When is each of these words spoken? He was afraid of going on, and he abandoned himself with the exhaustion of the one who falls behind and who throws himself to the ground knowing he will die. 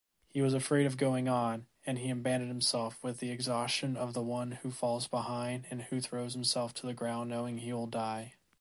He 0.29 0.41
was 0.41 0.55
afraid 0.55 0.87
of 0.87 0.97
going 0.97 1.27
on, 1.29 1.67
and 1.85 1.99
he 1.99 2.09
abandoned 2.09 2.49
himself 2.51 3.03
with 3.03 3.19
the 3.19 3.29
exhaustion 3.29 3.95
of 3.95 4.15
the 4.15 4.23
one 4.23 4.53
who 4.63 4.71
falls 4.71 5.07
behind 5.07 5.67
and 5.69 5.83
who 5.83 6.01
throws 6.01 6.33
himself 6.33 6.73
to 6.73 6.87
the 6.87 6.95
ground 6.95 7.29
knowing 7.29 7.59
he 7.59 7.71
will 7.71 7.85
die. 7.85 8.33